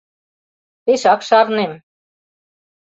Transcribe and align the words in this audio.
—Пешак 0.83 1.21
шарнем... 1.29 1.73